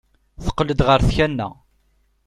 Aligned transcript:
Teqqel-d 0.43 0.79
ɣer 0.87 0.99
tkanna. 1.07 1.47